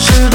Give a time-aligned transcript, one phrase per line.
[0.00, 0.29] should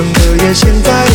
[0.00, 1.07] 声的夜，现在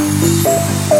[0.00, 0.99] Música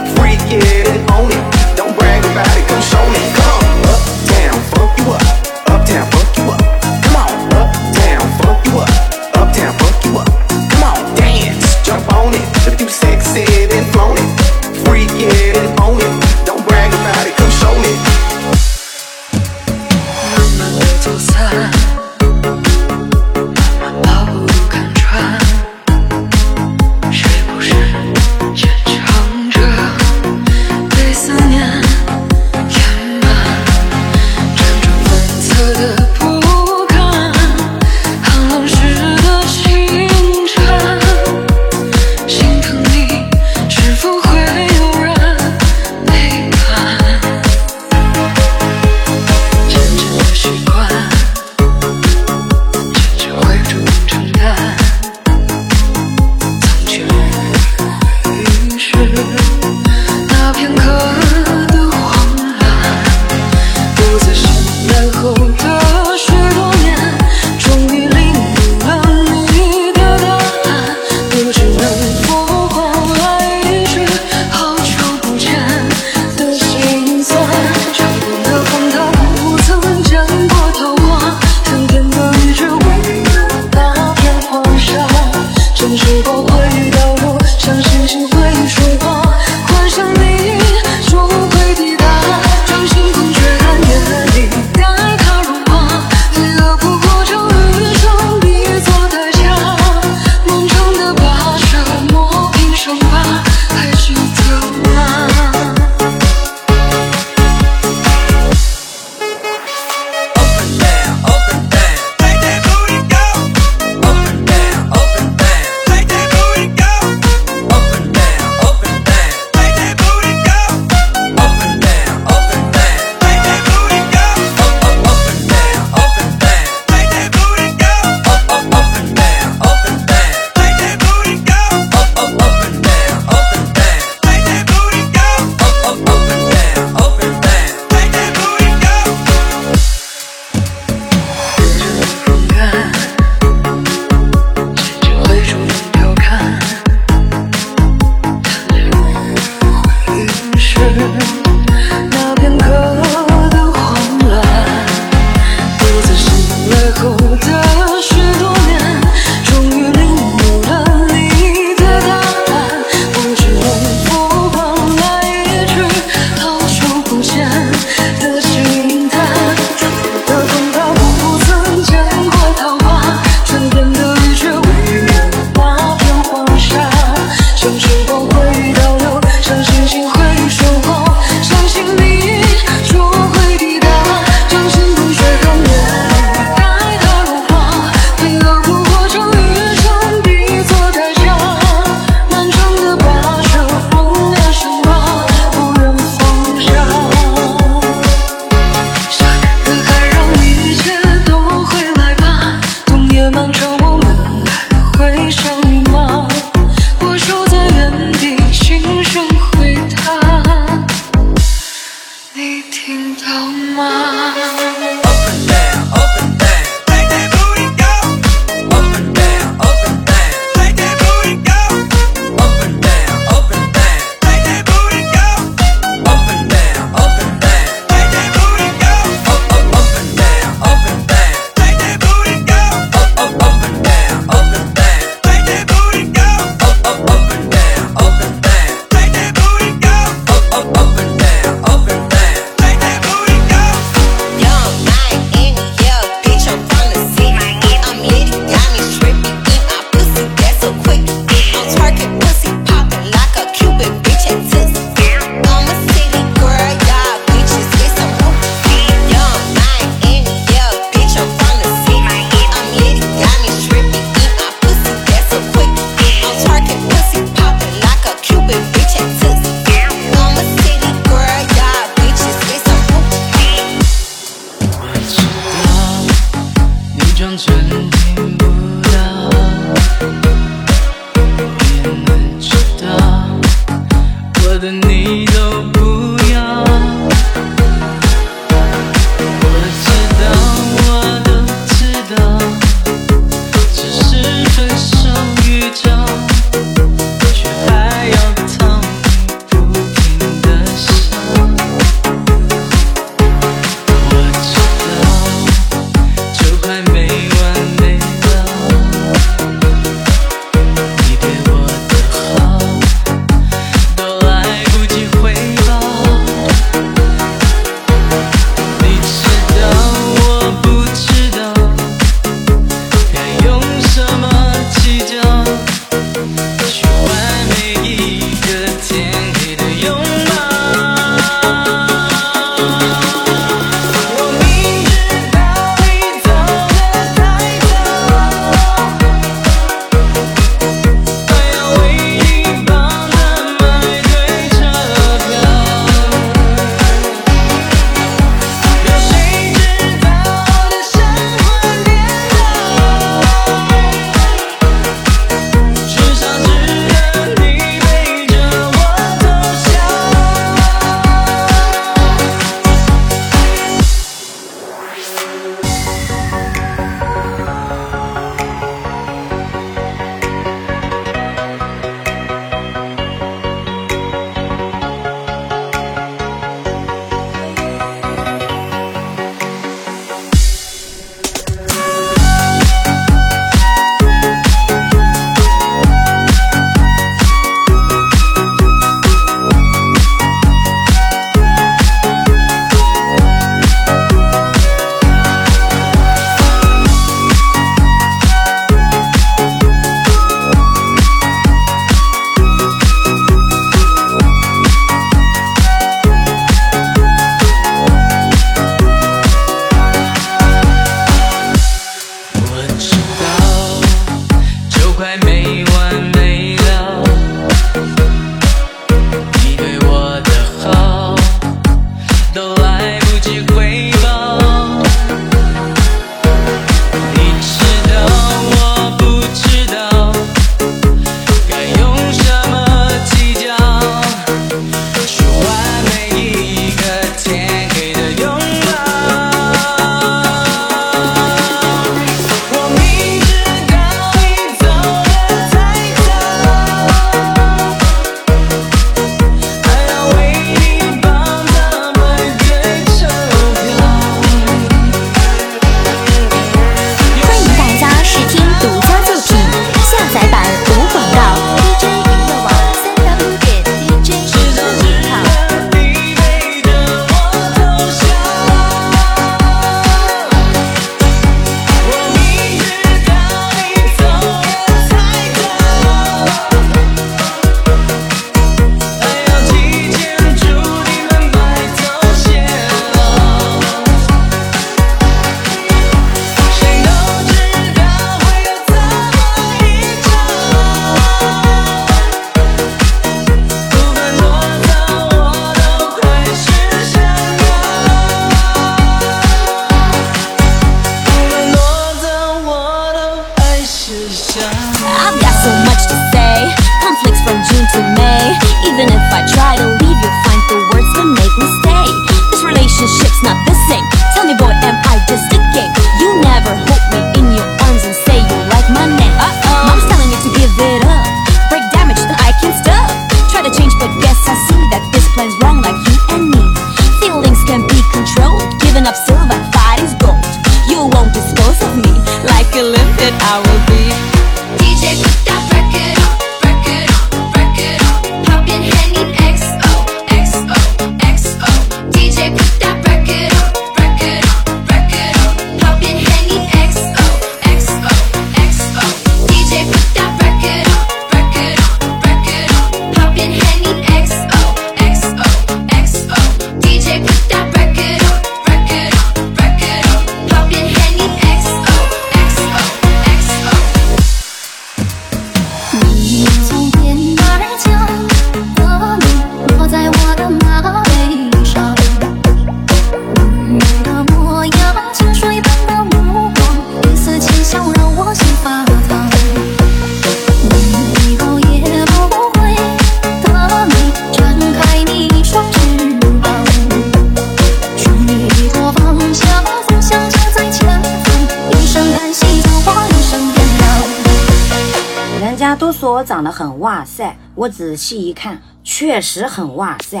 [597.36, 600.00] 我仔细一看确实很哇塞。